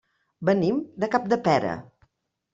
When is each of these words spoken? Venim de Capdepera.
Venim 0.49 0.79
de 1.05 1.11
Capdepera. 1.17 1.77